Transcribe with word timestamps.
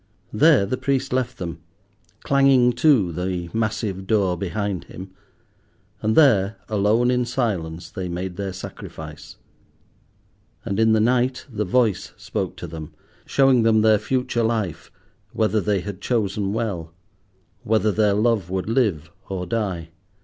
There 0.33 0.65
the 0.65 0.77
priest 0.79 1.13
left 1.13 1.37
them, 1.37 1.59
clanging 2.23 2.73
to 2.73 3.11
the 3.11 3.51
massive 3.53 4.07
door 4.07 4.35
behind 4.35 4.85
him, 4.85 5.11
and 6.01 6.15
there, 6.15 6.57
alone 6.67 7.11
in 7.11 7.23
silence, 7.23 7.91
they 7.91 8.09
made 8.09 8.35
their 8.35 8.51
sacrifice; 8.51 9.35
and 10.65 10.79
in 10.79 10.93
the 10.93 10.99
night 10.99 11.45
the 11.47 11.65
Voice 11.65 12.13
spoke 12.17 12.55
to 12.57 12.65
them, 12.65 12.95
showing 13.27 13.61
them 13.61 13.81
their 13.81 13.99
future 13.99 14.41
life—whether 14.41 15.61
they 15.61 15.81
had 15.81 16.01
chosen 16.01 16.51
well; 16.51 16.95
whether 17.61 17.91
their 17.91 18.15
love 18.15 18.49
would 18.49 18.67
live 18.67 19.11
or 19.29 19.45
die. 19.45 19.89